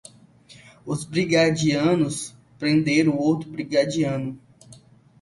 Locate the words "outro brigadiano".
3.19-4.35